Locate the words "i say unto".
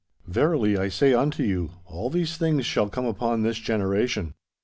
0.77-1.43